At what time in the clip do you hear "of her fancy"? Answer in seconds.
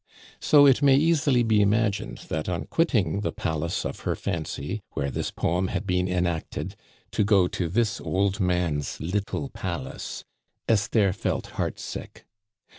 3.85-4.81